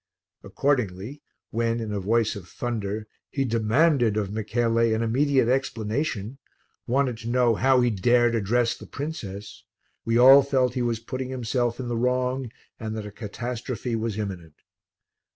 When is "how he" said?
7.53-7.91